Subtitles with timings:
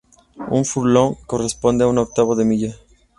[0.49, 2.75] Un furlong corresponde a un octavo de milla.